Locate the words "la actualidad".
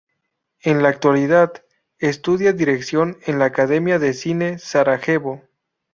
0.81-1.63